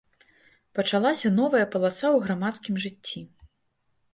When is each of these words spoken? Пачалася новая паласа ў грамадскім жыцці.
Пачалася 0.77 1.31
новая 1.39 1.63
паласа 1.75 2.05
ў 2.15 2.25
грамадскім 2.25 2.81
жыцці. 2.87 3.19